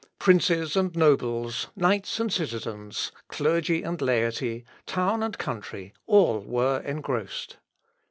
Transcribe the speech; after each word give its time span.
Princes 0.17 0.75
and 0.75 0.95
nobles, 0.95 1.67
knights 1.75 2.19
and 2.19 2.33
citizens, 2.33 3.11
clergy 3.27 3.83
and 3.83 4.01
laity, 4.01 4.65
town 4.87 5.21
and 5.21 5.37
country, 5.37 5.93
all 6.07 6.39
were 6.39 6.79
engrossed. 6.79 7.57